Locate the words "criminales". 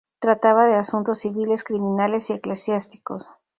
1.63-2.31